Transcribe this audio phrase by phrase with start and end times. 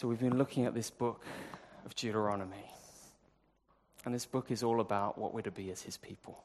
[0.00, 1.24] So, we've been looking at this book
[1.84, 2.70] of Deuteronomy.
[4.04, 6.38] And this book is all about what we're to be as his people,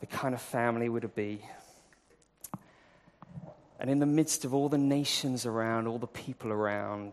[0.00, 1.42] the kind of family we're to be.
[3.78, 7.12] And in the midst of all the nations around, all the people around,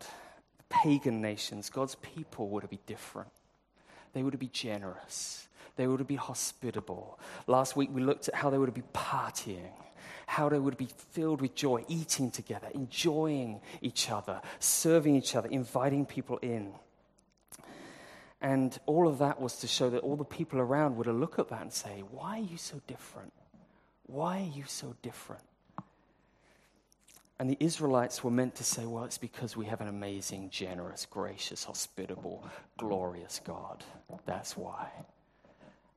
[0.56, 3.28] the pagan nations, God's people were to be different.
[4.14, 5.46] They were to be generous.
[5.76, 7.18] They were to be hospitable.
[7.46, 9.74] Last week we looked at how they were to be partying
[10.26, 15.48] how they would be filled with joy, eating together, enjoying each other, serving each other,
[15.48, 16.72] inviting people in.
[18.40, 21.48] And all of that was to show that all the people around would look at
[21.48, 23.32] that and say, Why are you so different?
[24.06, 25.44] Why are you so different?
[27.38, 31.06] And the Israelites were meant to say, Well, it's because we have an amazing, generous,
[31.06, 32.46] gracious, hospitable,
[32.76, 33.82] glorious God.
[34.26, 34.90] That's why.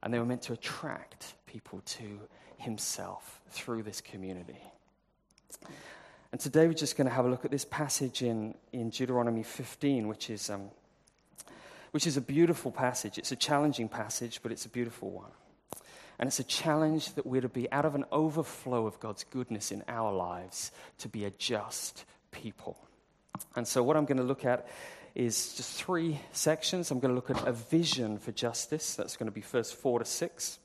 [0.01, 2.19] And they were meant to attract people to
[2.57, 4.61] himself through this community.
[6.31, 9.43] And today we're just going to have a look at this passage in, in Deuteronomy
[9.43, 10.69] 15, which is, um,
[11.91, 13.17] which is a beautiful passage.
[13.17, 15.31] It's a challenging passage, but it's a beautiful one.
[16.19, 19.71] And it's a challenge that we're to be out of an overflow of God's goodness
[19.71, 22.77] in our lives to be a just people.
[23.55, 24.67] And so, what I'm going to look at
[25.13, 26.89] is just three sections.
[26.89, 28.95] I'm going to look at a vision for justice.
[28.95, 30.59] That's going to be first 4 to 6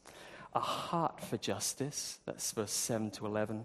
[0.55, 3.65] a heart for justice, that's verse 7 to 11,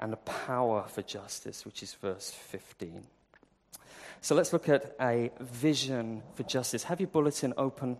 [0.00, 3.04] and a power for justice, which is verse 15.
[4.20, 6.84] So let's look at a vision for justice.
[6.84, 7.98] Have your bulletin open,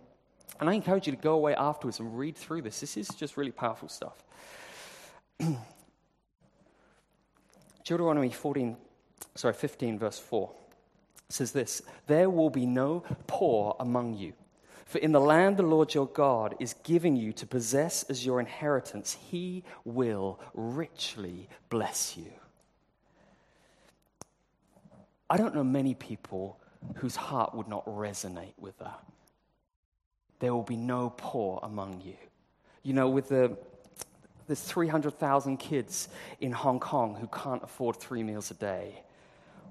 [0.59, 2.79] and I encourage you to go away afterwards and read through this.
[2.79, 4.23] This is just really powerful stuff.
[7.85, 8.75] Deuteronomy 14,
[9.35, 10.51] sorry, 15, verse 4
[11.29, 14.33] says this There will be no poor among you
[14.85, 18.39] for in the land the Lord your God is giving you to possess as your
[18.39, 22.31] inheritance, he will richly bless you.
[25.29, 26.59] I don't know many people
[26.95, 29.03] whose heart would not resonate with that.
[30.39, 32.17] There will be no poor among you.
[32.83, 33.57] You know, with the
[34.47, 36.07] there's 300,000 kids
[36.39, 39.03] in Hong Kong who can't afford three meals a day.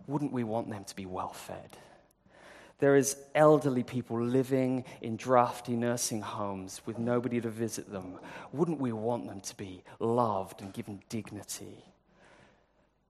[0.09, 1.77] Wouldn't we want them to be well fed?
[2.79, 8.19] There is elderly people living in drafty nursing homes with nobody to visit them.
[8.53, 11.85] Wouldn't we want them to be loved and given dignity?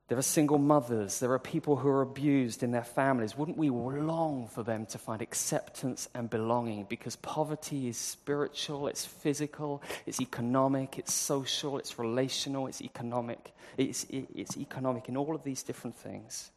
[0.08, 1.18] There are single mothers.
[1.18, 3.38] There are people who are abused in their families.
[3.38, 6.84] Wouldn't we long for them to find acceptance and belonging?
[6.84, 13.54] Because poverty is spiritual, it's physical, it's economic, it's social, it's relational, it's economic.
[13.78, 16.50] It's, it's economic in all of these different things.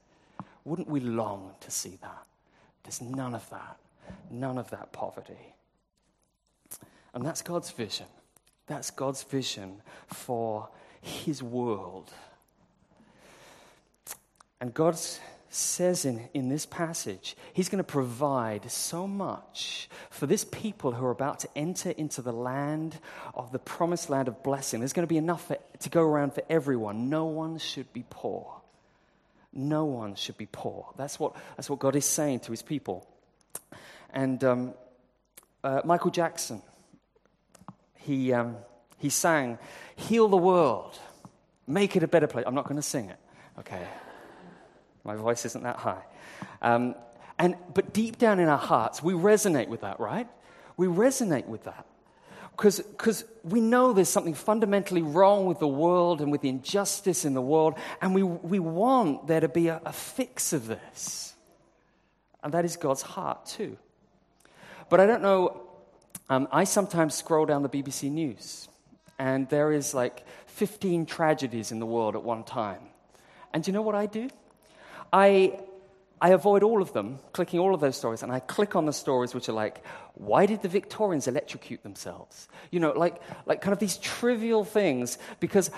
[0.66, 2.27] Wouldn't we long to see that?
[2.88, 3.78] There's none of that.
[4.32, 5.54] None of that poverty.
[7.14, 8.06] And that's God's vision.
[8.66, 10.70] That's God's vision for
[11.02, 12.10] his world.
[14.62, 14.98] And God
[15.50, 21.06] says in, in this passage, he's going to provide so much for this people who
[21.06, 22.98] are about to enter into the land
[23.34, 24.80] of the promised land of blessing.
[24.80, 27.10] There's going to be enough for, to go around for everyone.
[27.10, 28.62] No one should be poor.
[29.58, 30.94] No one should be poor.
[30.98, 33.08] That's what, that's what God is saying to his people.
[34.12, 34.74] And um,
[35.64, 36.62] uh, Michael Jackson,
[37.96, 38.58] he, um,
[39.00, 39.58] he sang,
[39.96, 41.00] Heal the world,
[41.66, 42.46] make it a better place.
[42.48, 43.18] I'm not going to sing it,
[43.60, 43.88] okay?
[45.04, 46.04] My voice isn't that high.
[46.62, 46.94] Um,
[47.40, 50.28] and, but deep down in our hearts, we resonate with that, right?
[50.78, 51.88] We resonate with that
[52.58, 57.36] because we know there's something fundamentally wrong with the world and with the injustice in
[57.36, 61.36] the world, and we, we want there to be a, a fix of this.
[62.44, 63.78] And that is God's heart, too.
[64.90, 65.62] But I don't know,
[66.30, 68.68] um, I sometimes scroll down the BBC News,
[69.20, 72.82] and there is like 15 tragedies in the world at one time.
[73.54, 74.30] And do you know what I do?
[75.14, 75.60] I,
[76.20, 78.94] I avoid all of them, clicking all of those stories, and I click on the
[78.94, 79.84] stories which are like,
[80.16, 82.48] why did the Victorians electrocute themselves?
[82.72, 85.70] You know, like, like kind of these trivial things, because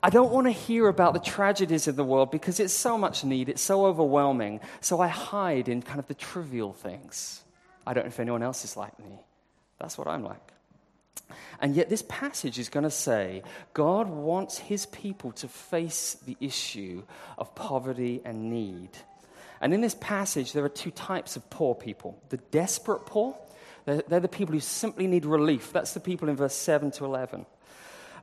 [0.00, 3.24] I don't want to hear about the tragedies of the world because it's so much
[3.24, 4.60] need, it's so overwhelming.
[4.80, 7.42] So I hide in kind of the trivial things.
[7.84, 9.18] I don't know if anyone else is like me.
[9.80, 10.52] That's what I'm like.
[11.60, 13.42] And yet, this passage is going to say
[13.74, 17.02] God wants his people to face the issue
[17.36, 18.90] of poverty and need
[19.60, 23.36] and in this passage, there are two types of poor people the desperate poor,
[23.84, 25.72] they're, they're, the people who simply need relief.
[25.72, 27.46] That's the people in verse 7 to 11.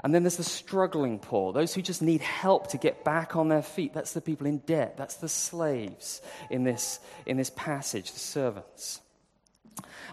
[0.03, 3.49] And then there's the struggling poor, those who just need help to get back on
[3.49, 3.91] their feet.
[3.91, 4.97] That's the people in debt.
[4.97, 6.21] That's the slaves
[6.51, 9.01] in this, in this passage, the servants.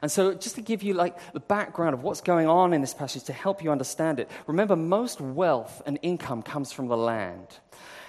[0.01, 2.95] And so, just to give you like the background of what's going on in this
[2.95, 7.47] passage to help you understand it, remember most wealth and income comes from the land.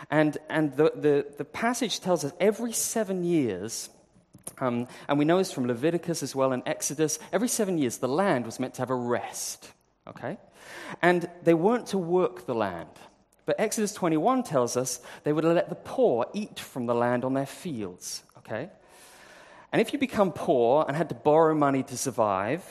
[0.10, 3.90] And, and the, the, the passage tells us every seven years,
[4.60, 8.08] um, and we know this from Leviticus as well and Exodus, every seven years the
[8.08, 9.72] land was meant to have a rest.
[10.08, 10.38] Okay?
[11.02, 12.90] And they weren't to work the land.
[13.46, 17.34] But Exodus 21 tells us they would let the poor eat from the land on
[17.34, 18.24] their fields.
[18.40, 18.70] Okay?
[19.72, 22.64] And if you become poor and had to borrow money to survive,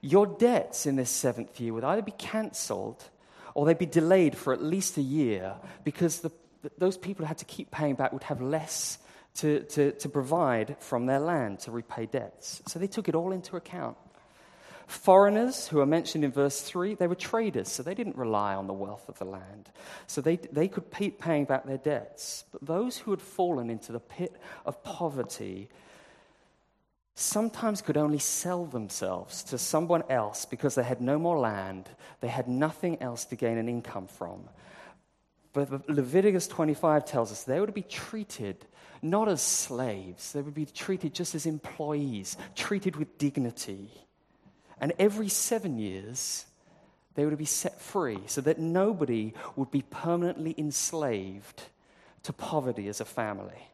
[0.00, 3.04] your debts in this seventh year would either be cancelled
[3.54, 6.30] or they'd be delayed for at least a year because the,
[6.78, 8.98] those people who had to keep paying back would have less
[9.36, 12.62] to, to, to provide from their land to repay debts.
[12.68, 13.96] So they took it all into account.
[14.86, 18.66] Foreigners, who are mentioned in verse 3, they were traders, so they didn't rely on
[18.66, 19.70] the wealth of the land.
[20.08, 22.44] So they, they could keep paying back their debts.
[22.50, 24.34] But those who had fallen into the pit
[24.66, 25.68] of poverty
[27.14, 31.88] sometimes could only sell themselves to someone else because they had no more land,
[32.20, 34.48] they had nothing else to gain an income from.
[35.52, 38.64] But Leviticus 25 tells us they would be treated
[39.02, 43.90] not as slaves, they would be treated just as employees, treated with dignity.
[44.80, 46.44] And every seven years,
[47.14, 51.62] they would be set free so that nobody would be permanently enslaved
[52.24, 53.68] to poverty as a family.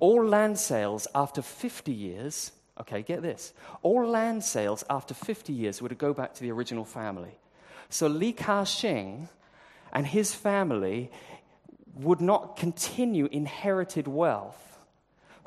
[0.00, 3.52] All land sales after 50 years, okay, get this.
[3.82, 7.38] All land sales after 50 years would go back to the original family.
[7.88, 9.28] So Li Ka-shing
[9.94, 11.10] and his family
[11.94, 14.78] would not continue inherited wealth,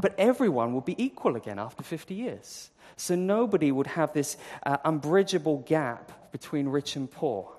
[0.02, 2.70] but everyone would be equal again after 50 years.
[2.96, 7.52] So nobody would have this uh, unbridgeable gap between rich and poor.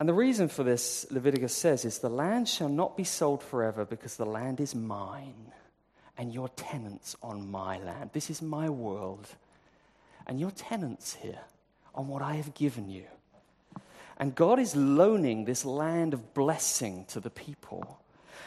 [0.00, 3.84] And the reason for this, Leviticus says, is the land shall not be sold forever
[3.84, 5.52] because the land is mine
[6.16, 8.10] and you're tenants on my land.
[8.12, 9.26] This is my world.
[10.26, 11.40] And you're tenants here
[11.94, 13.04] on what I have given you.
[14.18, 18.00] And God is loaning this land of blessing to the people.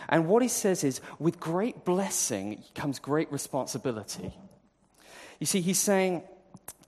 [0.09, 4.33] And what he says is, with great blessing comes great responsibility.
[5.39, 6.23] You see, he's saying,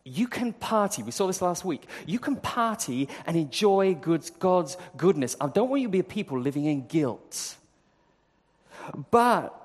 [0.03, 1.01] you can party.
[1.01, 1.87] We saw this last week.
[2.05, 5.37] You can party and enjoy God's goodness.
[5.39, 7.55] I don't want you to be a people living in guilt.
[9.11, 9.57] But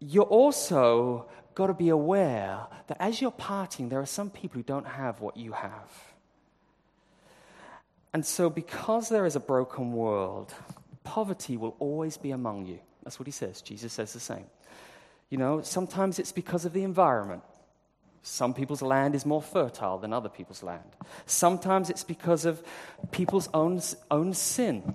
[0.00, 4.64] you're also got to be aware that as you're partying, there are some people who
[4.64, 6.15] don't have what you have.
[8.16, 10.54] And so, because there is a broken world,
[11.04, 12.78] poverty will always be among you.
[13.04, 13.60] That's what he says.
[13.60, 14.46] Jesus says the same.
[15.28, 17.42] You know, sometimes it's because of the environment.
[18.22, 20.96] Some people's land is more fertile than other people's land.
[21.26, 22.62] Sometimes it's because of
[23.10, 24.94] people's own, own sin,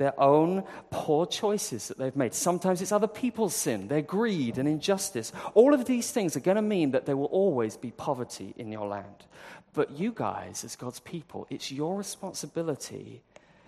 [0.00, 2.32] their own poor choices that they've made.
[2.32, 5.30] Sometimes it's other people's sin, their greed and injustice.
[5.52, 8.72] All of these things are going to mean that there will always be poverty in
[8.72, 9.26] your land.
[9.74, 13.20] But you guys, as God's people, it's your responsibility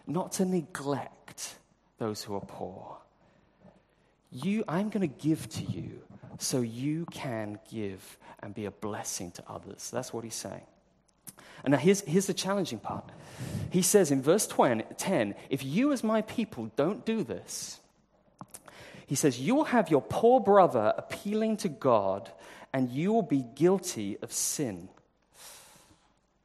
[0.07, 1.57] not to neglect
[1.99, 2.97] those who are poor.
[4.31, 6.01] You, I'm going to give to you
[6.39, 9.91] so you can give and be a blessing to others.
[9.91, 10.67] That's what he's saying.
[11.65, 13.05] And now here's, here's the challenging part.
[13.71, 17.81] He says in verse 20, 10 if you, as my people, don't do this,
[19.07, 22.31] he says, you will have your poor brother appealing to God
[22.73, 24.89] and you will be guilty of sin.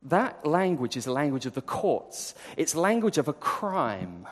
[0.04, 4.28] That language is language of the courts, it's language of a crime.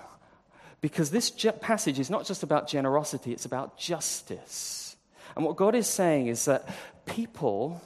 [0.81, 4.95] Because this passage is not just about generosity, it's about justice.
[5.35, 6.69] And what God is saying is that
[7.06, 7.81] people,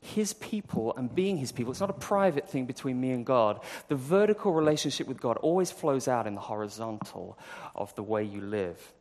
[0.00, 3.60] his people, and being his people, it's not a private thing between me and God.
[3.88, 7.38] The vertical relationship with God always flows out in the horizontal
[7.74, 8.92] of the way you live.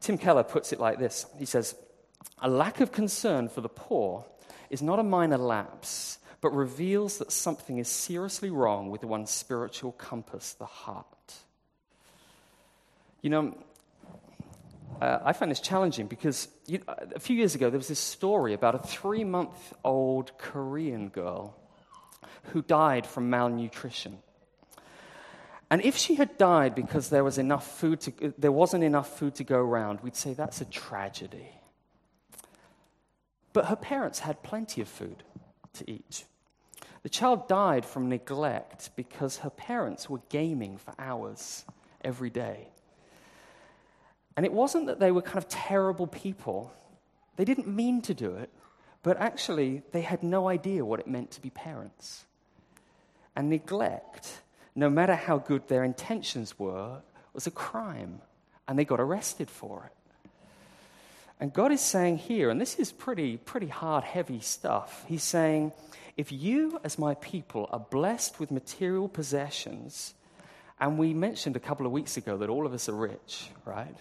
[0.00, 1.74] Tim Keller puts it like this He says,
[2.40, 4.24] A lack of concern for the poor
[4.70, 9.92] is not a minor lapse, but reveals that something is seriously wrong with one's spiritual
[9.92, 11.06] compass, the heart.
[13.20, 13.58] You know,
[15.00, 16.80] uh, I find this challenging because you,
[17.14, 21.56] a few years ago there was this story about a three month old Korean girl
[22.52, 24.18] who died from malnutrition.
[25.70, 29.34] And if she had died because there, was enough food to, there wasn't enough food
[29.36, 31.48] to go around, we'd say that's a tragedy.
[33.52, 35.24] But her parents had plenty of food
[35.74, 36.24] to eat.
[37.02, 41.64] The child died from neglect because her parents were gaming for hours
[42.02, 42.68] every day.
[44.36, 46.72] And it wasn't that they were kind of terrible people,
[47.36, 48.50] they didn't mean to do it,
[49.02, 52.24] but actually they had no idea what it meant to be parents.
[53.34, 54.40] And neglect,
[54.74, 57.02] no matter how good their intentions were,
[57.32, 58.20] was a crime,
[58.66, 59.92] and they got arrested for it.
[61.38, 65.04] And God is saying here, and this is pretty, pretty hard, heavy stuff.
[65.06, 65.72] He's saying,
[66.16, 70.14] if you, as my people, are blessed with material possessions,
[70.80, 73.94] and we mentioned a couple of weeks ago that all of us are rich, right?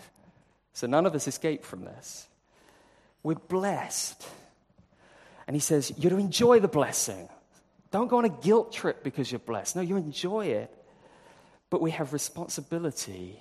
[0.75, 2.27] So none of us escape from this.
[3.23, 4.27] We're blessed.
[5.47, 7.29] And he says, You're to enjoy the blessing.
[7.91, 9.77] Don't go on a guilt trip because you're blessed.
[9.77, 10.69] No, you enjoy it.
[11.69, 13.39] But we have responsibility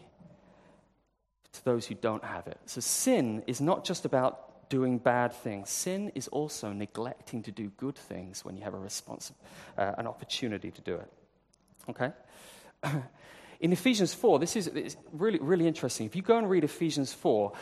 [1.52, 2.58] to those who don't have it.
[2.66, 5.70] So sin is not just about doing bad things.
[5.70, 9.32] Sin is also neglecting to do good things when you have a response,
[9.76, 11.12] uh, an opportunity to do it.
[11.90, 12.12] Okay?
[13.60, 16.06] In Ephesians 4, this is really, really interesting.
[16.06, 17.52] If you go and read Ephesians 4,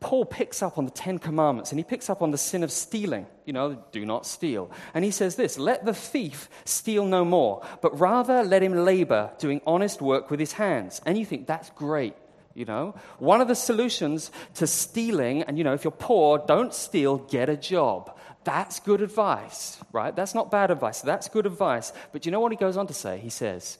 [0.00, 2.72] Paul picks up on the Ten Commandments and he picks up on the sin of
[2.72, 3.26] stealing.
[3.44, 4.70] You know, do not steal.
[4.94, 9.30] And he says this let the thief steal no more, but rather let him labor
[9.38, 11.02] doing honest work with his hands.
[11.04, 12.14] And you think that's great.
[12.54, 16.74] You know, one of the solutions to stealing, and you know, if you're poor, don't
[16.74, 18.16] steal, get a job.
[18.42, 20.16] That's good advice, right?
[20.16, 21.00] That's not bad advice.
[21.00, 21.92] That's good advice.
[22.10, 23.18] But you know what he goes on to say?
[23.18, 23.78] He says,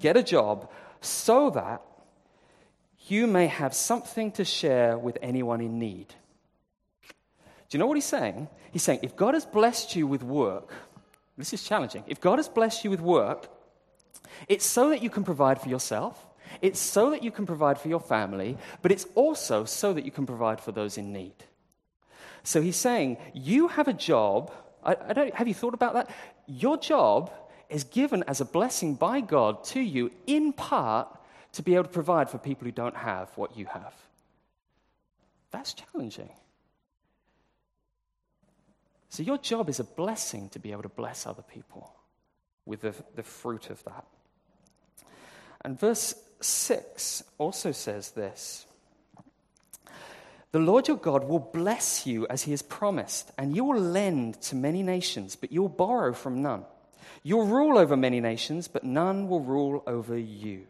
[0.00, 0.68] get a job
[1.00, 1.82] so that
[3.06, 6.08] you may have something to share with anyone in need.
[7.68, 8.48] Do you know what he's saying?
[8.72, 10.72] He's saying, if God has blessed you with work,
[11.36, 12.04] this is challenging.
[12.06, 13.48] If God has blessed you with work,
[14.48, 16.26] it's so that you can provide for yourself,
[16.60, 20.10] it's so that you can provide for your family, but it's also so that you
[20.10, 21.34] can provide for those in need.
[22.42, 24.52] So he's saying, you have a job.
[24.82, 26.10] I, I don't, have you thought about that?
[26.46, 27.30] Your job
[27.68, 31.08] is given as a blessing by God to you in part
[31.52, 33.94] to be able to provide for people who don't have what you have.
[35.50, 36.30] That's challenging.
[39.10, 41.92] So, your job is a blessing to be able to bless other people
[42.66, 44.04] with the, the fruit of that.
[45.62, 48.66] And verse 6 also says this
[50.52, 54.40] The Lord your God will bless you as he has promised, and you will lend
[54.42, 56.64] to many nations, but you will borrow from none.
[57.22, 60.66] You'll rule over many nations, but none will rule over you.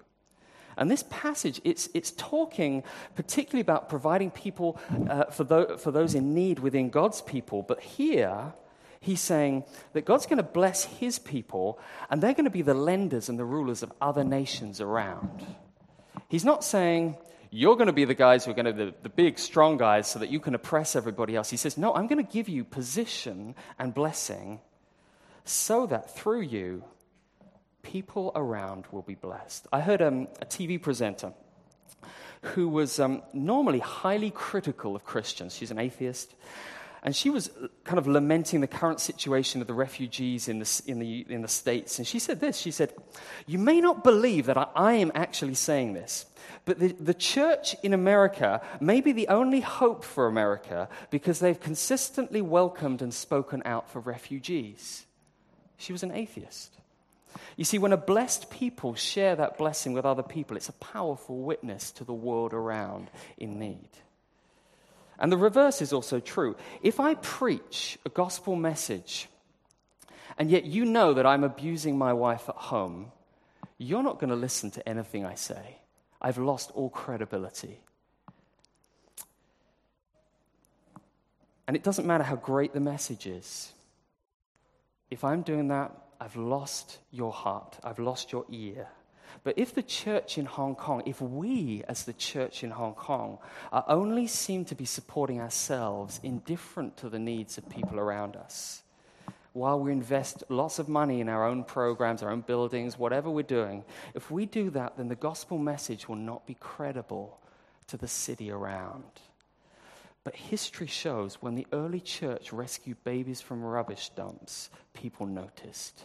[0.79, 2.85] And this passage, it's, it's talking
[3.17, 4.79] particularly about providing people
[5.11, 7.63] uh, for, those, for those in need within God's people.
[7.63, 8.53] But here,
[9.01, 11.81] he's saying that God's going to bless his people,
[12.11, 15.45] and they're going to be the lenders and the rulers of other nations around.
[16.29, 17.17] He's not saying,
[17.51, 19.79] you're going to be the guys who are going to be the, the big, strong
[19.79, 21.51] guys so that you can oppress everybody else.
[21.51, 24.61] He says, No, I'm going to give you position and blessing
[25.49, 26.85] so that through you,
[27.83, 29.67] people around will be blessed.
[29.73, 31.33] I heard um, a TV presenter
[32.43, 35.55] who was um, normally highly critical of Christians.
[35.55, 36.35] She's an atheist.
[37.03, 37.51] And she was
[37.85, 41.49] kind of lamenting the current situation of the refugees in the, in the, in the
[41.49, 41.99] States.
[41.99, 42.93] And she said this She said,
[43.47, 46.27] You may not believe that I, I am actually saying this,
[46.65, 51.59] but the, the church in America may be the only hope for America because they've
[51.59, 55.07] consistently welcomed and spoken out for refugees.
[55.79, 56.75] She was an atheist.
[57.57, 61.39] You see, when a blessed people share that blessing with other people, it's a powerful
[61.39, 63.89] witness to the world around in need.
[65.19, 66.57] And the reverse is also true.
[66.83, 69.29] If I preach a gospel message,
[70.37, 73.11] and yet you know that I'm abusing my wife at home,
[73.79, 75.79] you're not going to listen to anything I say.
[76.21, 77.81] I've lost all credibility.
[81.67, 83.73] And it doesn't matter how great the message is.
[85.11, 88.89] If I'm doing that, I've lost your heart, I've lost your ear.
[89.45, 93.39] But if the church in Hong Kong, if we as the church in Hong Kong
[93.73, 98.83] are only seem to be supporting ourselves indifferent to the needs of people around us,
[99.53, 103.43] while we invest lots of money in our own programs, our own buildings, whatever we're
[103.43, 103.85] doing,
[104.15, 107.39] if we do that, then the gospel message will not be credible
[107.87, 109.05] to the city around.
[110.29, 116.05] But history shows when the early church rescued babies from rubbish dumps, people noticed.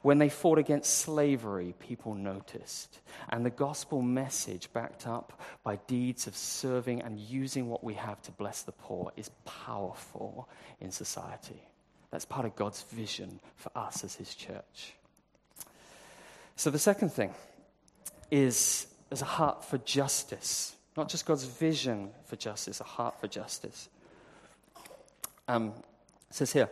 [0.00, 3.00] When they fought against slavery, people noticed.
[3.28, 8.22] And the gospel message, backed up by deeds of serving and using what we have
[8.22, 10.48] to bless the poor, is powerful
[10.80, 11.60] in society.
[12.10, 14.94] That's part of God's vision for us as His church.
[16.56, 17.34] So, the second thing
[18.30, 20.74] is there's a heart for justice.
[20.96, 23.88] Not just God's vision for justice, a heart for justice.
[25.48, 25.72] Um,
[26.28, 26.68] it says here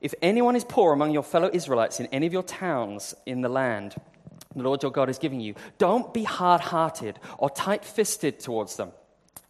[0.00, 3.48] If anyone is poor among your fellow Israelites in any of your towns in the
[3.48, 3.94] land
[4.54, 8.76] the Lord your God is giving you, don't be hard hearted or tight fisted towards
[8.76, 8.92] them.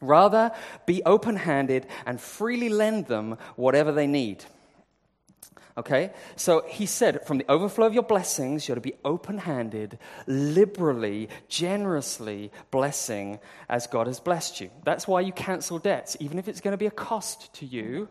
[0.01, 0.53] Rather,
[0.87, 4.45] be open handed and freely lend them whatever they need.
[5.77, 6.13] Okay?
[6.37, 11.29] So he said, from the overflow of your blessings, you're to be open handed, liberally,
[11.49, 14.71] generously blessing as God has blessed you.
[14.85, 18.09] That's why you cancel debts, even if it's going to be a cost to you.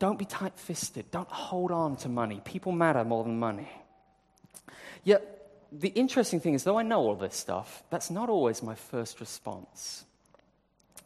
[0.00, 1.10] Don't be tight fisted.
[1.12, 2.40] Don't hold on to money.
[2.44, 3.70] People matter more than money.
[5.04, 5.38] Yet,
[5.70, 9.20] the interesting thing is, though I know all this stuff, that's not always my first
[9.20, 10.04] response.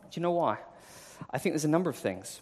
[0.00, 0.58] Do you know why?
[1.30, 2.40] I think there's a number of things.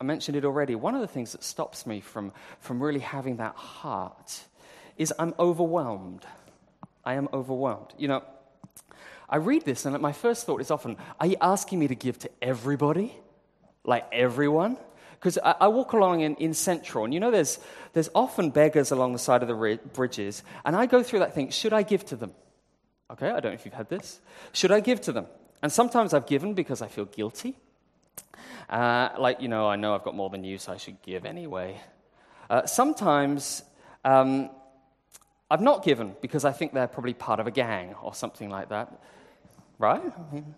[0.00, 0.74] I mentioned it already.
[0.74, 4.44] One of the things that stops me from, from really having that heart
[4.96, 6.24] is I'm overwhelmed.
[7.04, 7.94] I am overwhelmed.
[7.98, 8.22] You know,
[9.28, 12.18] I read this, and my first thought is often, are you asking me to give
[12.20, 13.14] to everybody?
[13.84, 14.76] Like everyone?
[15.18, 17.58] Because I, I, walk along in, in Central, and you know, there's,
[17.92, 21.34] there's often beggars along the side of the ri- bridges, and I go through that
[21.34, 22.32] thing should I give to them?
[23.10, 24.20] Okay, I don't know if you've had this.
[24.52, 25.26] Should I give to them?
[25.60, 27.56] And sometimes I've given because I feel guilty.
[28.68, 31.24] Uh, like, you know, I know I've got more than you, so I should give
[31.24, 31.80] anyway.
[32.50, 33.62] Uh, sometimes
[34.04, 34.50] um,
[35.50, 38.68] I've not given because I think they're probably part of a gang or something like
[38.68, 38.92] that.
[39.78, 40.02] Right?
[40.02, 40.54] I mean,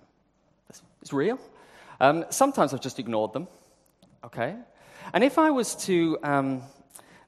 [0.69, 1.39] it's, real.
[2.01, 3.49] Um, sometimes I've just ignored them.
[4.25, 4.57] Okay?
[5.13, 6.63] And if I was to um,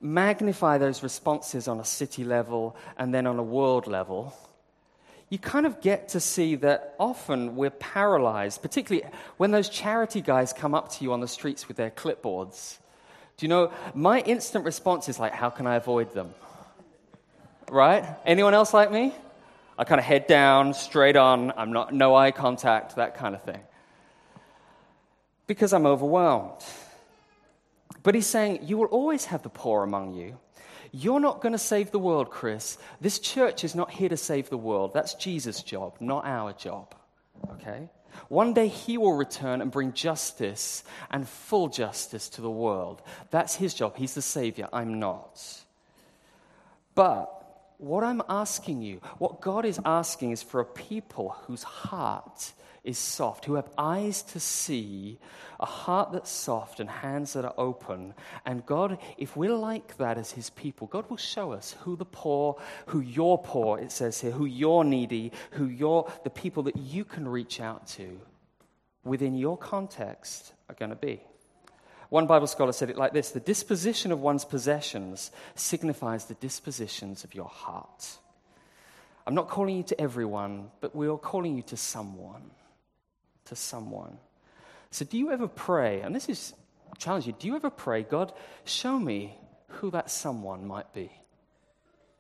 [0.00, 4.34] magnify those responses on a city level and then on a world level,
[5.32, 9.08] you kind of get to see that often we're paralyzed, particularly
[9.38, 12.76] when those charity guys come up to you on the streets with their clipboards.
[13.38, 16.34] Do you know, my instant response is like, how can I avoid them?
[17.70, 18.04] Right?
[18.26, 19.14] Anyone else like me?
[19.78, 23.42] I kind of head down, straight on, I'm not, no eye contact, that kind of
[23.42, 23.62] thing.
[25.46, 26.60] Because I'm overwhelmed.
[28.02, 30.36] But he's saying, You will always have the poor among you.
[30.92, 32.76] You're not going to save the world, Chris.
[33.00, 34.92] This church is not here to save the world.
[34.92, 36.94] That's Jesus' job, not our job.
[37.52, 37.88] Okay?
[38.28, 43.00] One day he will return and bring justice and full justice to the world.
[43.30, 43.96] That's his job.
[43.96, 44.68] He's the Savior.
[44.70, 45.42] I'm not.
[46.94, 47.42] But
[47.78, 52.52] what I'm asking you, what God is asking is for a people whose heart
[52.84, 55.18] is soft, who have eyes to see,
[55.60, 58.14] a heart that's soft, and hands that are open.
[58.44, 62.04] And God, if we're like that as His people, God will show us who the
[62.04, 66.76] poor, who you're poor, it says here, who you're needy, who you're the people that
[66.76, 68.20] you can reach out to
[69.04, 71.20] within your context are going to be.
[72.08, 77.22] One Bible scholar said it like this The disposition of one's possessions signifies the dispositions
[77.22, 78.18] of your heart.
[79.24, 82.50] I'm not calling you to everyone, but we are calling you to someone
[83.46, 84.18] to someone.
[84.90, 86.00] So, do you ever pray?
[86.00, 86.54] And this is
[86.98, 87.34] challenging.
[87.38, 88.32] Do you ever pray, God,
[88.64, 89.36] show me
[89.68, 91.10] who that someone might be?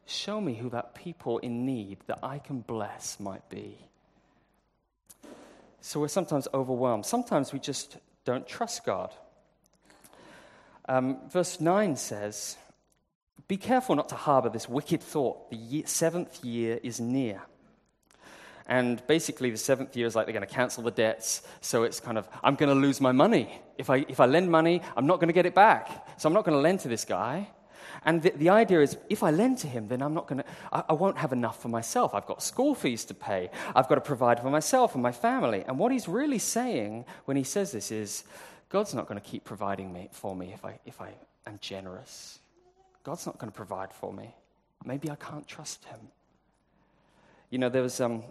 [0.06, 3.78] Show me who that people in need that I can bless might be.
[5.80, 7.06] So we're sometimes overwhelmed.
[7.06, 9.12] Sometimes we just don't trust God.
[10.88, 12.56] Um, verse 9 says,
[13.48, 15.50] Be careful not to harbor this wicked thought.
[15.50, 17.42] The year, seventh year is near.
[18.66, 21.42] And basically, the seventh year is like they're going to cancel the debts.
[21.60, 23.60] So it's kind of, I'm going to lose my money.
[23.76, 26.08] If I, if I lend money, I'm not going to get it back.
[26.18, 27.48] So I'm not going to lend to this guy.
[28.04, 30.44] And the, the idea is, if I lend to him, then I'm not going to,
[30.72, 32.14] I, I won't have enough for myself.
[32.14, 33.50] I've got school fees to pay.
[33.74, 35.64] I've got to provide for myself and my family.
[35.66, 38.24] And what he's really saying when he says this is,
[38.68, 41.10] God's not going to keep providing me, for me if I, if I
[41.46, 42.38] am generous.
[43.04, 44.34] God's not going to provide for me.
[44.84, 46.00] Maybe I can't trust him.
[47.50, 48.22] You know, there was um,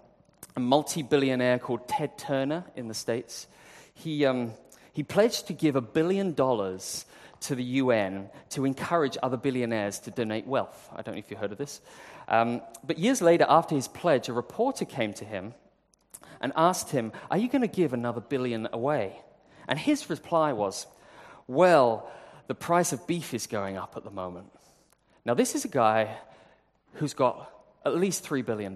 [0.55, 3.47] a multi billionaire called Ted Turner in the States.
[3.93, 4.51] He, um,
[4.93, 7.05] he pledged to give a billion dollars
[7.41, 10.89] to the UN to encourage other billionaires to donate wealth.
[10.95, 11.81] I don't know if you heard of this.
[12.27, 15.53] Um, but years later, after his pledge, a reporter came to him
[16.39, 19.19] and asked him, Are you going to give another billion away?
[19.67, 20.87] And his reply was,
[21.47, 22.09] Well,
[22.47, 24.51] the price of beef is going up at the moment.
[25.25, 26.15] Now, this is a guy
[26.95, 27.49] who's got
[27.85, 28.75] at least $3 billion.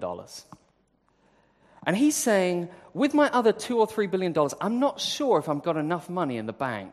[1.86, 5.48] And he's saying, with my other two or three billion dollars, I'm not sure if
[5.48, 6.92] I've got enough money in the bank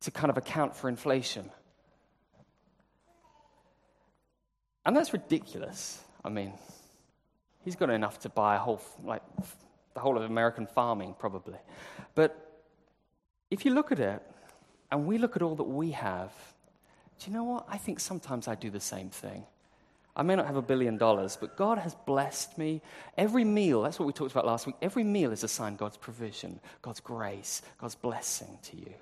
[0.00, 1.50] to kind of account for inflation.
[4.86, 6.02] And that's ridiculous.
[6.24, 6.54] I mean,
[7.60, 9.22] he's got enough to buy a whole, like,
[9.92, 11.58] the whole of American farming, probably.
[12.14, 12.62] But
[13.50, 14.22] if you look at it,
[14.90, 16.32] and we look at all that we have,
[17.18, 17.66] do you know what?
[17.68, 19.44] I think sometimes I do the same thing.
[20.16, 22.80] I may not have a billion dollars, but God has blessed me.
[23.18, 25.96] Every meal, that's what we talked about last week, every meal is a sign God's
[25.96, 28.94] provision, God's grace, God's blessing to you.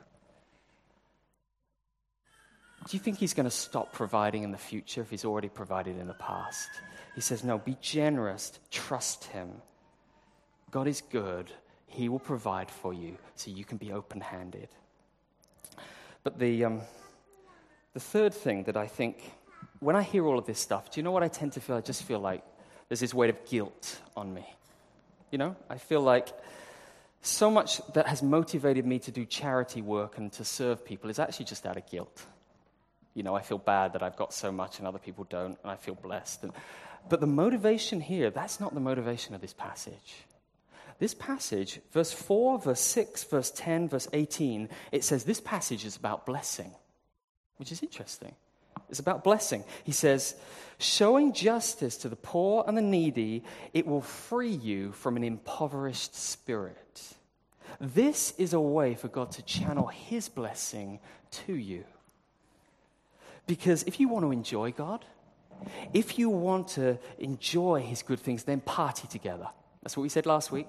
[2.88, 5.98] Do you think He's going to stop providing in the future if He's already provided
[5.98, 6.68] in the past?
[7.14, 9.50] He says, No, be generous, trust Him.
[10.70, 11.50] God is good,
[11.86, 14.68] He will provide for you so you can be open handed.
[16.24, 16.64] But the.
[16.64, 16.80] Um,
[17.94, 19.16] The third thing that I think,
[19.82, 21.74] when I hear all of this stuff, do you know what I tend to feel?
[21.74, 22.44] I just feel like
[22.88, 24.46] there's this weight of guilt on me.
[25.32, 26.28] You know, I feel like
[27.20, 31.18] so much that has motivated me to do charity work and to serve people is
[31.18, 32.24] actually just out of guilt.
[33.14, 35.72] You know, I feel bad that I've got so much and other people don't, and
[35.72, 36.44] I feel blessed.
[36.44, 36.52] And,
[37.08, 40.14] but the motivation here, that's not the motivation of this passage.
[41.00, 45.96] This passage, verse 4, verse 6, verse 10, verse 18, it says this passage is
[45.96, 46.70] about blessing,
[47.56, 48.36] which is interesting.
[48.92, 49.64] It's about blessing.
[49.84, 50.34] He says,
[50.76, 56.14] showing justice to the poor and the needy, it will free you from an impoverished
[56.14, 57.14] spirit.
[57.80, 61.00] This is a way for God to channel His blessing
[61.46, 61.84] to you.
[63.46, 65.06] Because if you want to enjoy God,
[65.94, 69.48] if you want to enjoy His good things, then party together.
[69.82, 70.68] That's what we said last week.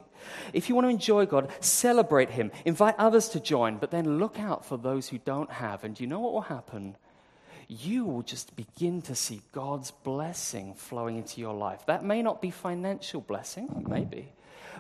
[0.53, 4.39] If you want to enjoy God, celebrate Him, invite others to join, but then look
[4.39, 5.83] out for those who don't have.
[5.83, 6.95] And you know what will happen?
[7.67, 11.85] You will just begin to see God's blessing flowing into your life.
[11.85, 14.31] That may not be financial blessing, maybe,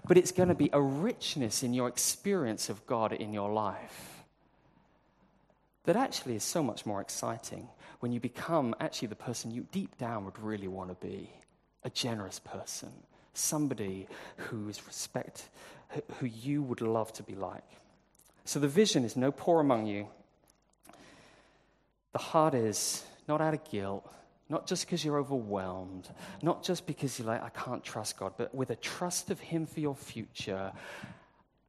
[0.07, 4.13] but it's going to be a richness in your experience of God in your life
[5.85, 7.67] that actually is so much more exciting
[7.99, 11.29] when you become actually the person you deep down would really want to be
[11.83, 12.91] a generous person,
[13.33, 15.49] somebody who is respect,
[16.19, 17.63] who you would love to be like.
[18.45, 20.07] So the vision is no poor among you.
[22.13, 24.09] The heart is not out of guilt,
[24.49, 26.09] not just because you're overwhelmed,
[26.41, 29.65] not just because you're like, I can't trust God, but with a trust of Him
[29.65, 30.71] for your future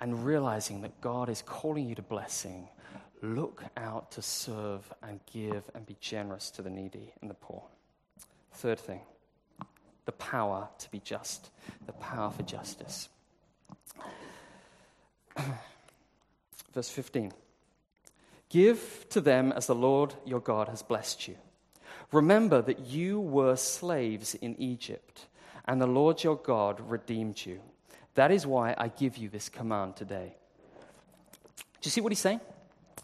[0.00, 2.68] and realizing that God is calling you to blessing
[3.22, 7.62] look out to serve and give and be generous to the needy and the poor.
[8.52, 9.00] Third thing,
[10.04, 11.50] the power to be just,
[11.86, 13.08] the power for justice.
[16.74, 17.32] Verse 15
[18.48, 21.36] Give to them as the Lord your God has blessed you.
[22.12, 25.26] Remember that you were slaves in Egypt,
[25.66, 27.60] and the Lord your God redeemed you.
[28.14, 30.36] That is why I give you this command today.
[31.56, 32.40] Do you see what he's saying?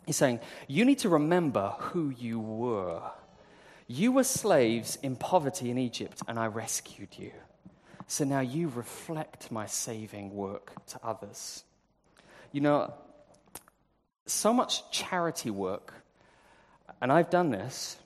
[0.07, 3.03] He's saying, You need to remember who you were.
[3.87, 7.33] You were slaves in poverty in Egypt, and I rescued you.
[8.07, 11.65] So now you reflect my saving work to others.
[12.53, 12.95] You know,
[14.27, 15.95] so much charity work,
[17.01, 17.97] and I've done this,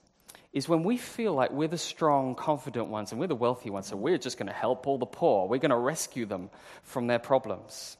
[0.52, 3.88] is when we feel like we're the strong, confident ones and we're the wealthy ones,
[3.88, 5.48] so we're just going to help all the poor.
[5.48, 6.48] We're going to rescue them
[6.84, 7.96] from their problems.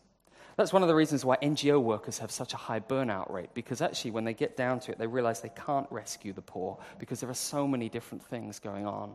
[0.57, 3.83] That's one of the reasons why NGO workers have such a high burnout rate, because
[3.83, 7.19] actually, when they get down to it, they realize they can't rescue the poor because
[7.19, 9.15] there are so many different things going on.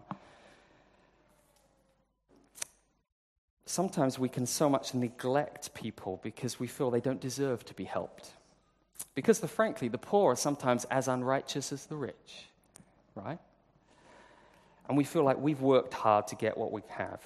[3.65, 7.85] Sometimes we can so much neglect people because we feel they don't deserve to be
[7.85, 8.31] helped.
[9.15, 12.47] Because, the, frankly, the poor are sometimes as unrighteous as the rich,
[13.15, 13.39] right?
[14.87, 17.21] And we feel like we've worked hard to get what we have.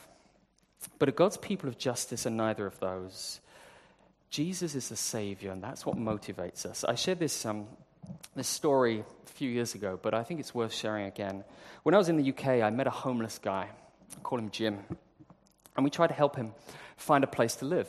[1.00, 3.40] But God's people of justice are neither of those.
[4.30, 6.84] Jesus is the Savior, and that's what motivates us.
[6.84, 7.68] I shared this, um,
[8.36, 11.44] this story a few years ago, but I think it's worth sharing again.
[11.84, 13.70] When I was in the UK, I met a homeless guy.
[14.16, 14.80] I call him Jim.
[15.76, 16.54] And we tried to help him
[16.98, 17.88] find a place to live.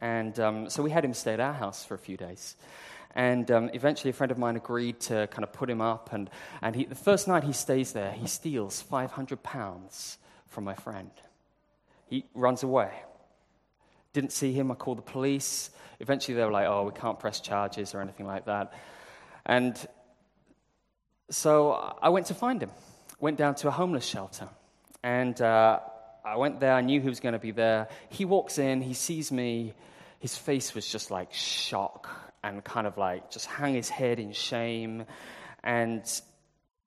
[0.00, 2.56] And um, so we had him stay at our house for a few days.
[3.14, 6.12] And um, eventually, a friend of mine agreed to kind of put him up.
[6.12, 6.30] And,
[6.62, 11.10] and he, the first night he stays there, he steals 500 pounds from my friend.
[12.06, 12.90] He runs away.
[14.12, 14.70] Didn't see him.
[14.70, 15.70] I called the police.
[15.98, 18.72] Eventually, they were like, oh, we can't press charges or anything like that.
[19.44, 19.76] And
[21.30, 22.70] so I went to find him.
[23.18, 24.48] Went down to a homeless shelter.
[25.02, 25.80] And uh,
[26.24, 26.74] I went there.
[26.74, 27.88] I knew he was going to be there.
[28.08, 28.82] He walks in.
[28.82, 29.74] He sees me.
[30.20, 34.32] His face was just like shock and kind of like just hang his head in
[34.32, 35.04] shame.
[35.62, 36.02] And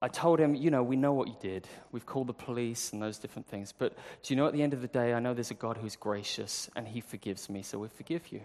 [0.01, 1.67] I told him, you know, we know what you did.
[1.91, 3.73] We've called the police and those different things.
[3.77, 5.77] But do you know, at the end of the day, I know there's a God
[5.77, 8.41] who's gracious and he forgives me, so we forgive you.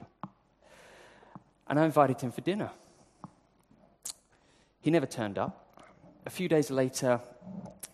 [1.66, 2.70] And I invited him for dinner.
[4.80, 5.64] He never turned up.
[6.26, 7.20] A few days later,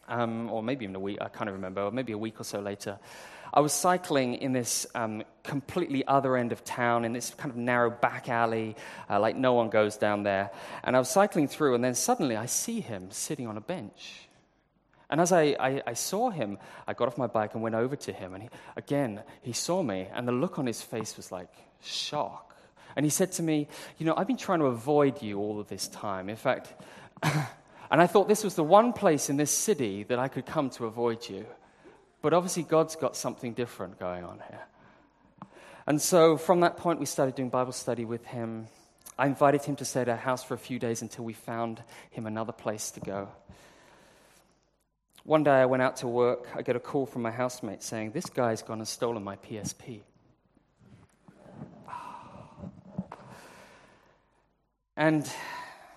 [0.08, 2.60] um, or maybe even a week, I can't remember, or maybe a week or so
[2.60, 2.98] later,
[3.56, 7.56] I was cycling in this um, completely other end of town, in this kind of
[7.56, 8.74] narrow back alley,
[9.08, 10.50] uh, like no one goes down there.
[10.82, 14.28] And I was cycling through, and then suddenly I see him sitting on a bench.
[15.08, 17.94] And as I, I, I, saw him, I got off my bike and went over
[17.94, 18.34] to him.
[18.34, 22.56] And he, again, he saw me, and the look on his face was like shock.
[22.96, 25.68] And he said to me, You know, I've been trying to avoid you all of
[25.68, 26.28] this time.
[26.28, 26.74] In fact,
[27.22, 30.70] and I thought this was the one place in this city that I could come
[30.70, 31.46] to avoid you.
[32.24, 34.62] But obviously, God's got something different going on here.
[35.86, 38.68] And so from that point, we started doing Bible study with him.
[39.18, 41.82] I invited him to stay at our house for a few days until we found
[42.12, 43.28] him another place to go.
[45.24, 46.48] One day I went out to work.
[46.56, 50.00] I get a call from my housemate saying, This guy's gone and stolen my PSP.
[54.96, 55.30] And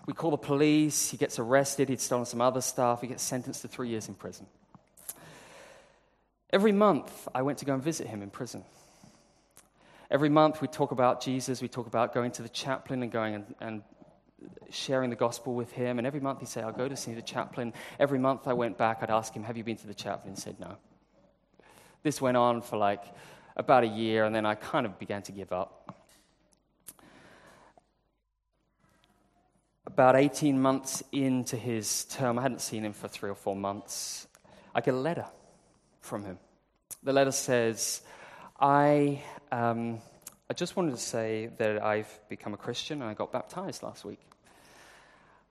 [0.06, 1.10] we call the police.
[1.10, 1.88] He gets arrested.
[1.88, 3.00] He'd stolen some other stuff.
[3.00, 4.46] He gets sentenced to three years in prison.
[6.52, 8.64] Every month, I went to go and visit him in prison.
[10.10, 11.62] Every month, we talk about Jesus.
[11.62, 13.84] We talk about going to the chaplain and going and, and
[14.70, 15.98] sharing the gospel with him.
[15.98, 17.74] And every month, he'd say, I'll go to see the chaplain.
[18.00, 19.00] Every month, I went back.
[19.02, 20.36] I'd ask him, Have you been to the chaplain?
[20.36, 20.78] He said, No.
[22.04, 23.04] This went on for like
[23.58, 25.94] about a year, and then I kind of began to give up.
[29.86, 34.28] About 18 months into his term, I hadn't seen him for three or four months.
[34.74, 35.26] I get a letter
[36.08, 36.40] from him.
[37.04, 38.02] The letter says,
[38.60, 40.00] I, um,
[40.50, 44.06] I just wanted to say that I've become a Christian and I got baptized last
[44.06, 44.20] week.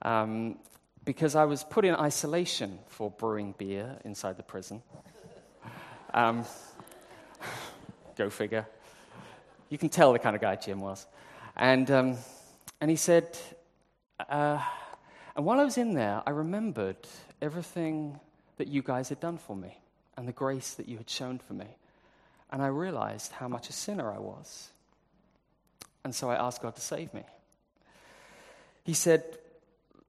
[0.02, 0.56] Um,
[1.04, 4.82] because I was put in isolation for brewing beer inside the prison.
[6.12, 6.44] Um,
[8.16, 8.66] go figure.
[9.68, 11.06] You can tell the kind of guy Jim was.
[11.54, 12.16] And, um,
[12.80, 13.38] and he said,
[14.28, 14.60] uh,
[15.36, 16.96] and while I was in there, I remembered
[17.40, 18.18] everything
[18.56, 19.78] that you guys had done for me
[20.16, 21.66] and the grace that you had shown for me.
[22.50, 24.70] And I realized how much a sinner I was.
[26.04, 27.22] And so I asked God to save me.
[28.84, 29.24] He said,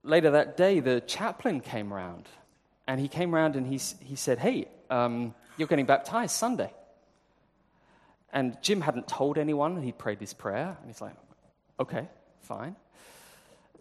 [0.04, 2.28] later that day, the chaplain came around.
[2.88, 6.72] And he came around and he, he said, Hey, um, you're getting baptized Sunday.
[8.32, 10.78] And Jim hadn't told anyone he prayed this prayer.
[10.80, 11.16] And he's like,
[11.80, 12.08] Okay,
[12.42, 12.76] fine.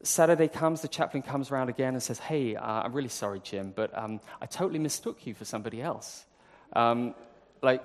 [0.03, 3.73] Saturday comes, the chaplain comes around again and says, Hey, uh, I'm really sorry, Jim,
[3.75, 6.25] but um, I totally mistook you for somebody else.
[6.73, 7.15] Um,
[7.63, 7.85] like,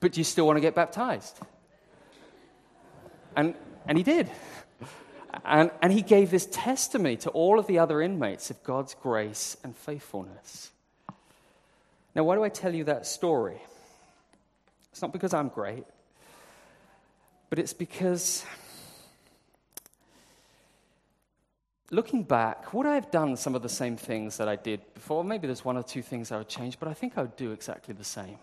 [0.00, 1.38] but do you still want to get baptized?
[3.36, 3.54] And,
[3.86, 4.30] and he did.
[5.44, 9.56] And, and he gave this testimony to all of the other inmates of God's grace
[9.64, 10.70] and faithfulness.
[12.14, 13.60] Now, why do I tell you that story?
[14.92, 15.84] It's not because I'm great,
[17.50, 18.44] but it's because
[21.90, 25.24] looking back, would I have done some of the same things that I did before?
[25.24, 27.52] Maybe there's one or two things I would change, but I think I would do
[27.52, 28.38] exactly the same.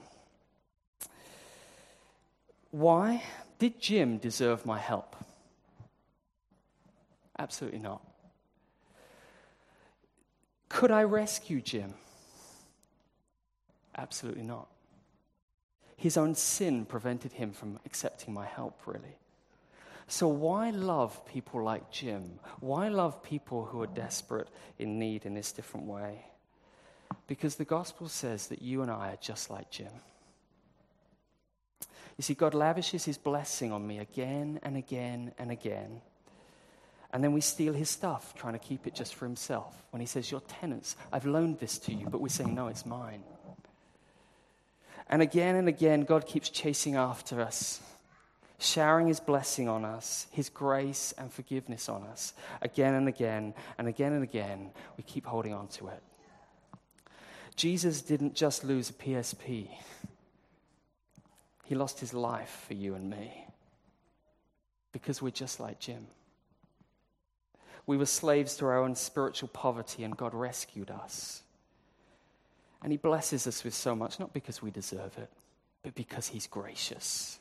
[2.72, 3.24] Why?
[3.60, 5.16] Did Jim deserve my help?
[7.38, 8.02] Absolutely not.
[10.70, 11.94] Could I rescue Jim?
[13.98, 14.68] Absolutely not.
[15.98, 19.18] His own sin prevented him from accepting my help, really.
[20.12, 22.38] So, why love people like Jim?
[22.60, 26.26] Why love people who are desperate in need in this different way?
[27.28, 29.94] Because the gospel says that you and I are just like Jim.
[32.18, 36.02] You see, God lavishes his blessing on me again and again and again.
[37.14, 39.82] And then we steal his stuff, trying to keep it just for himself.
[39.92, 42.86] When he says, You're tenants, I've loaned this to you, but we're saying, No, it's
[42.86, 43.24] mine.
[45.08, 47.80] And again and again, God keeps chasing after us
[48.62, 53.88] showering his blessing on us, his grace and forgiveness on us again and again and
[53.88, 54.72] again and again.
[54.98, 56.04] We keep holding on to it.
[57.56, 59.68] Jesus didn't just lose a PSP,
[61.66, 63.46] he lost his life for you and me
[64.92, 66.08] because we're just like Jim.
[67.88, 71.44] We were slaves to our own spiritual poverty, and God rescued us.
[72.82, 75.30] And He blesses us with so much, not because we deserve it,
[75.84, 77.40] but because He's gracious.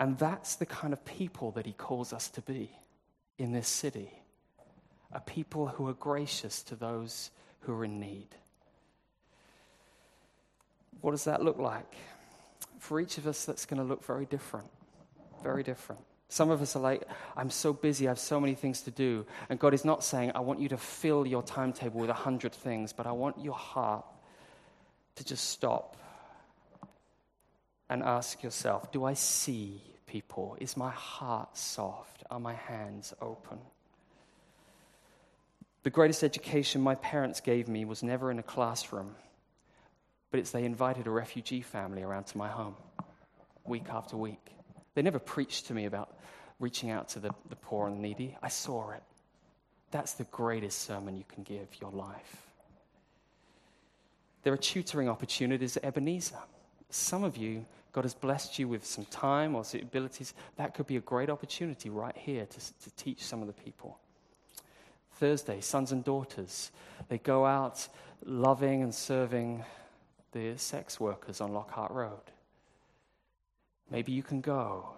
[0.00, 2.70] And that's the kind of people that he calls us to be
[3.38, 4.10] in this city
[5.12, 7.30] a people who are gracious to those
[7.60, 8.26] who are in need.
[11.00, 11.94] What does that look like?
[12.80, 14.66] For each of us, that's going to look very different.
[15.42, 16.00] Very different.
[16.28, 17.04] Some of us are like,
[17.36, 19.24] I'm so busy, I have so many things to do.
[19.48, 22.52] And God is not saying, I want you to fill your timetable with a hundred
[22.52, 24.04] things, but I want your heart
[25.14, 25.96] to just stop
[27.88, 30.56] and ask yourself Do I see people?
[30.60, 32.24] Is my heart soft?
[32.30, 33.58] Are my hands open?
[35.82, 39.16] The greatest education my parents gave me was never in a classroom,
[40.30, 42.76] but it's they invited a refugee family around to my home
[43.66, 44.52] week after week.
[44.94, 46.16] They never preached to me about
[46.60, 48.36] reaching out to the, the poor and needy.
[48.42, 49.02] I saw it.
[49.90, 52.48] That's the greatest sermon you can give your life.
[54.42, 56.38] There are tutoring opportunities at Ebenezer.
[56.94, 60.32] Some of you, God has blessed you with some time or some abilities.
[60.54, 63.98] That could be a great opportunity right here to, to teach some of the people.
[65.14, 66.70] Thursday, sons and daughters,
[67.08, 67.88] they go out
[68.24, 69.64] loving and serving
[70.30, 72.30] the sex workers on Lockhart Road.
[73.90, 74.90] Maybe you can go.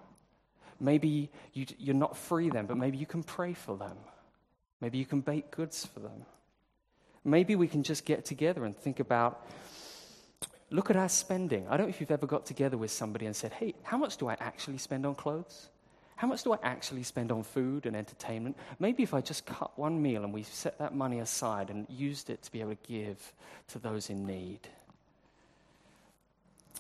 [0.79, 3.97] maybe you, you're not free then, but maybe you can pray for them.
[4.83, 6.27] Maybe you can bake goods for them.
[7.25, 9.47] Maybe we can just get together and think about
[10.71, 11.67] look at our spending.
[11.69, 14.17] I don't know if you've ever got together with somebody and said, hey, how much
[14.17, 15.69] do I actually spend on clothes?
[16.17, 18.57] How much do I actually spend on food and entertainment?
[18.79, 22.31] Maybe if I just cut one meal and we set that money aside and used
[22.31, 23.35] it to be able to give
[23.69, 24.61] to those in need.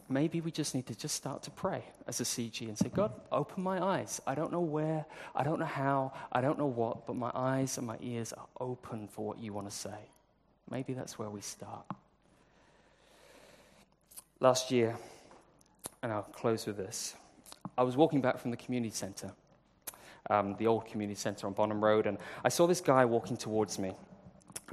[0.09, 3.12] Maybe we just need to just start to pray as a CG and say, God,
[3.31, 4.22] open my eyes.
[4.27, 7.77] I don't know where, I don't know how, I don't know what, but my eyes
[7.77, 9.99] and my ears are open for what you want to say.
[10.70, 11.85] Maybe that's where we start.
[14.40, 14.96] Last year,
[16.03, 17.14] and I'll close with this,
[17.79, 19.33] I was walking back from the community center,
[20.31, 23.79] um, the old community center on Bonham Road, and I saw this guy walking towards
[23.79, 23.92] me.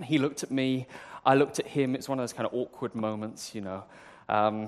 [0.04, 0.88] He looked at me,
[1.26, 1.95] I looked at him.
[1.95, 3.84] It's one of those kind of awkward moments, you know.
[4.28, 4.67] Um,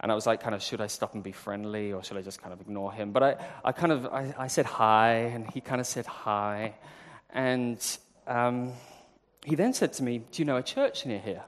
[0.00, 2.22] and I was like, kind of, should I stop and be friendly or should I
[2.22, 3.12] just kind of ignore him?
[3.12, 6.74] But I, I kind of, I, I said hi, and he kind of said hi.
[7.30, 7.84] And
[8.26, 8.72] um,
[9.44, 11.42] he then said to me, Do you know a church near here?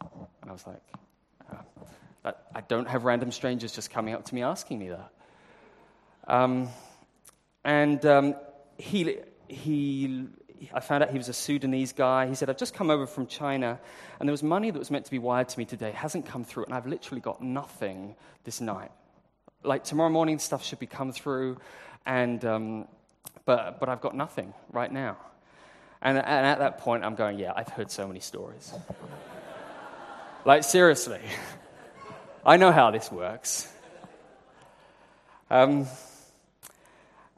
[0.00, 0.82] And I was like,
[2.24, 5.10] I don't have random strangers just coming up to me asking me that.
[6.26, 6.68] Um,
[7.64, 8.34] and um,
[8.76, 10.26] he, he,
[10.72, 12.26] I found out he was a Sudanese guy.
[12.26, 13.78] He said, I've just come over from China,
[14.18, 15.88] and there was money that was meant to be wired to me today.
[15.88, 18.90] It hasn't come through, and I've literally got nothing this night.
[19.64, 21.58] Like tomorrow morning, stuff should be come through,
[22.06, 22.88] and, um,
[23.44, 25.16] but, but I've got nothing right now.
[26.00, 28.72] And, and at that point, I'm going, yeah, I've heard so many stories.
[30.44, 31.20] like, seriously.
[32.46, 33.68] I know how this works.
[35.50, 35.86] Um,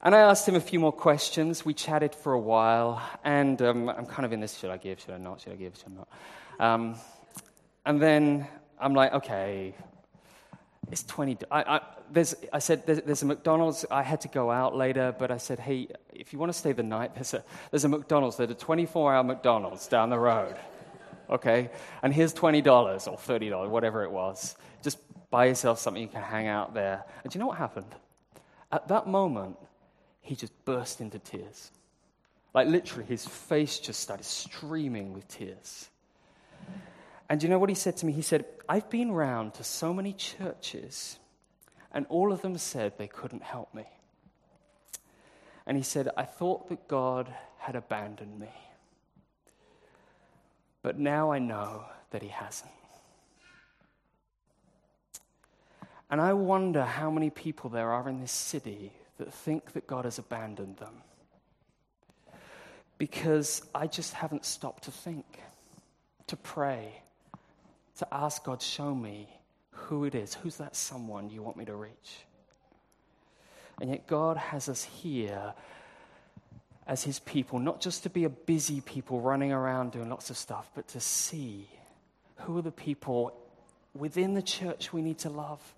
[0.03, 1.65] and I asked him a few more questions.
[1.65, 5.01] We chatted for a while, and um, I'm kind of in this should I give,
[5.01, 6.75] should I not, should I give, should I not?
[6.75, 6.95] Um,
[7.87, 8.47] and then
[8.79, 9.75] I'm like, okay,
[10.91, 11.39] it's 20.
[11.51, 13.87] I, I, there's, I said, there's, there's, a McDonald's.
[13.91, 16.73] I had to go out later, but I said, hey, if you want to stay
[16.73, 18.37] the night, there's a, there's a McDonald's.
[18.37, 20.57] There's a 24 hour McDonald's down the road.
[21.31, 21.71] Okay?
[22.03, 24.57] And here's $20 or $30, whatever it was.
[25.31, 27.05] Buy yourself something you can hang out there.
[27.23, 27.95] And do you know what happened?
[28.73, 29.57] At that moment,
[30.21, 31.71] he just burst into tears.
[32.53, 35.89] Like literally, his face just started streaming with tears.
[37.29, 38.13] And do you know what he said to me?
[38.13, 41.19] He said, I've been round to so many churches,
[41.93, 43.85] and all of them said they couldn't help me.
[45.65, 48.51] And he said, I thought that God had abandoned me.
[50.83, 52.73] But now I know that he hasn't.
[56.11, 60.05] And I wonder how many people there are in this city that think that God
[60.05, 61.03] has abandoned them.
[62.99, 65.25] Because I just haven't stopped to think,
[66.27, 67.01] to pray,
[67.99, 69.29] to ask God, show me
[69.71, 70.35] who it is.
[70.35, 72.25] Who's that someone you want me to reach?
[73.81, 75.55] And yet, God has us here
[76.87, 80.37] as His people, not just to be a busy people running around doing lots of
[80.37, 81.69] stuff, but to see
[82.37, 83.33] who are the people
[83.95, 85.75] within the church we need to love,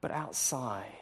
[0.00, 0.92] but outside.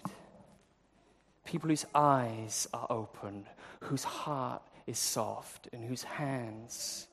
[1.44, 3.46] People whose eyes are open,
[3.80, 7.06] whose heart is soft, and whose hands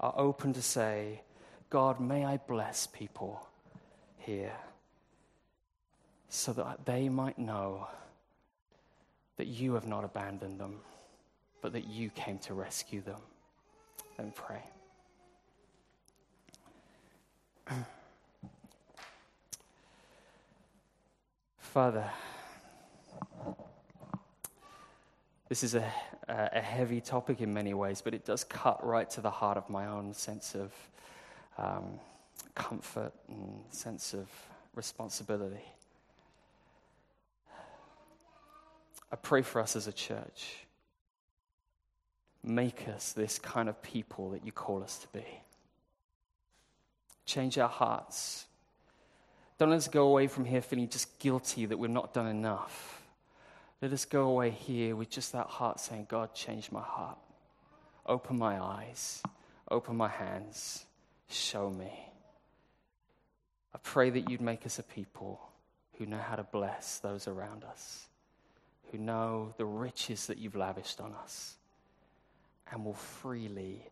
[0.00, 1.22] are open to say,
[1.70, 3.46] God, may I bless people
[4.18, 4.56] here
[6.28, 7.86] so that they might know
[9.36, 10.80] that you have not abandoned them,
[11.60, 13.20] but that you came to rescue them.
[14.18, 14.62] And pray.
[21.72, 22.04] Father,
[25.48, 25.90] this is a,
[26.28, 29.70] a heavy topic in many ways, but it does cut right to the heart of
[29.70, 30.70] my own sense of
[31.56, 31.98] um,
[32.54, 34.28] comfort and sense of
[34.74, 35.64] responsibility.
[39.10, 40.66] I pray for us as a church.
[42.44, 45.24] Make us this kind of people that you call us to be.
[47.24, 48.44] Change our hearts
[49.62, 53.00] don't let us go away from here feeling just guilty that we've not done enough.
[53.80, 57.16] Let us go away here with just that heart saying, God, change my heart.
[58.04, 59.22] Open my eyes.
[59.70, 60.84] Open my hands.
[61.28, 61.92] Show me.
[63.72, 65.40] I pray that you'd make us a people
[65.96, 68.08] who know how to bless those around us,
[68.90, 71.54] who know the riches that you've lavished on us,
[72.72, 73.86] and will freely,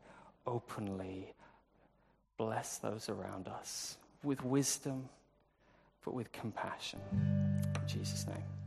[0.49, 1.33] openly
[2.39, 5.09] bless those around us with wisdom
[6.05, 7.01] but with compassion.
[7.13, 8.60] In Jesus' name.